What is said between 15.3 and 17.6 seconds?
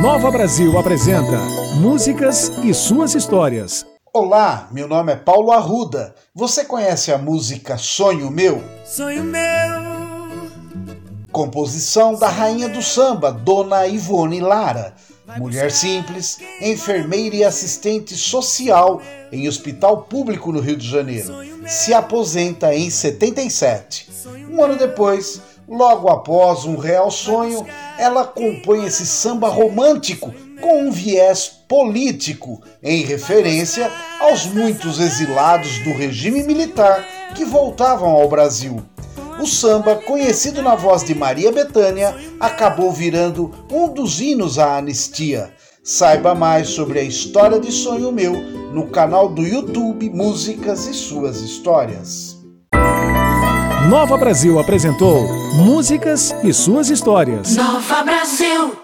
Mulher simples, enfermeira e